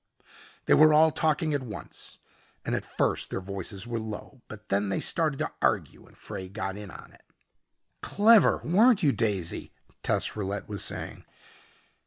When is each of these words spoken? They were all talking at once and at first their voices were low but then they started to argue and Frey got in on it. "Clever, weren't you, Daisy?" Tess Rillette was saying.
They 0.65 0.73
were 0.73 0.95
all 0.95 1.11
talking 1.11 1.53
at 1.53 1.61
once 1.61 2.17
and 2.65 2.73
at 2.73 2.87
first 2.97 3.29
their 3.29 3.39
voices 3.39 3.85
were 3.85 3.99
low 3.99 4.41
but 4.47 4.69
then 4.69 4.89
they 4.89 4.99
started 4.99 5.37
to 5.37 5.51
argue 5.61 6.07
and 6.07 6.17
Frey 6.17 6.49
got 6.49 6.75
in 6.75 6.89
on 6.89 7.11
it. 7.11 7.21
"Clever, 8.01 8.57
weren't 8.63 9.03
you, 9.03 9.11
Daisy?" 9.11 9.71
Tess 10.01 10.35
Rillette 10.35 10.67
was 10.67 10.83
saying. 10.83 11.23